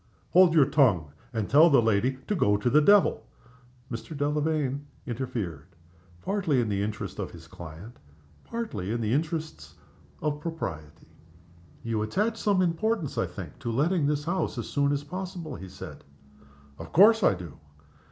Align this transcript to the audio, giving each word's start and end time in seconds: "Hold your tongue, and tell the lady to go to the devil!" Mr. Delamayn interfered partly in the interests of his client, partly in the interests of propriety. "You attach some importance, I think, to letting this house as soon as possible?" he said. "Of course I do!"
"Hold 0.31 0.55
your 0.55 0.65
tongue, 0.65 1.11
and 1.31 1.47
tell 1.47 1.69
the 1.69 1.79
lady 1.79 2.17
to 2.25 2.33
go 2.33 2.57
to 2.57 2.71
the 2.71 2.81
devil!" 2.81 3.27
Mr. 3.91 4.17
Delamayn 4.17 4.87
interfered 5.05 5.67
partly 6.23 6.59
in 6.59 6.69
the 6.69 6.81
interests 6.81 7.19
of 7.19 7.29
his 7.29 7.45
client, 7.47 7.97
partly 8.43 8.91
in 8.91 8.99
the 8.99 9.13
interests 9.13 9.75
of 10.19 10.39
propriety. 10.41 11.09
"You 11.83 12.01
attach 12.01 12.37
some 12.39 12.63
importance, 12.63 13.15
I 13.19 13.27
think, 13.27 13.59
to 13.59 13.71
letting 13.71 14.07
this 14.07 14.23
house 14.23 14.57
as 14.57 14.65
soon 14.67 14.91
as 14.91 15.03
possible?" 15.03 15.55
he 15.55 15.69
said. 15.69 16.03
"Of 16.79 16.91
course 16.91 17.21
I 17.21 17.35
do!" 17.35 17.59